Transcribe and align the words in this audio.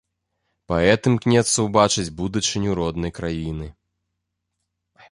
Паэт 0.71 1.01
імкнецца 1.11 1.59
ўбачыць 1.67 2.09
будучыню 2.23 2.71
роднай 2.81 3.11
краіны. 3.21 3.67